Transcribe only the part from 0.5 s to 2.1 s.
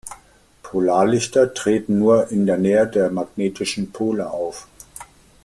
Polarlichter treten